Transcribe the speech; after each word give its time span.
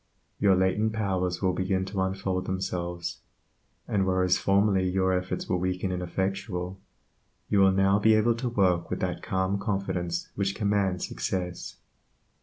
Your 0.39 0.55
latent 0.55 0.93
powers 0.93 1.43
will 1.43 1.53
begin 1.53 1.85
to 1.85 2.01
unfold 2.01 2.47
themselves, 2.47 3.19
and 3.87 4.03
whereas 4.03 4.35
formerly 4.35 4.89
your 4.89 5.13
efforts 5.13 5.47
were 5.47 5.57
weak 5.57 5.83
and 5.83 5.93
ineffectual, 5.93 6.79
you 7.49 7.59
will 7.59 7.71
now 7.71 7.99
be 7.99 8.15
able 8.15 8.33
to 8.37 8.49
work 8.49 8.89
with 8.89 8.99
that 9.01 9.21
calm 9.21 9.59
confidence 9.59 10.27
which 10.33 10.55
commands 10.55 11.07
success. 11.07 11.75